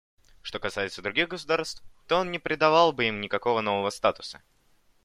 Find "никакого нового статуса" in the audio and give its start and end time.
3.21-4.41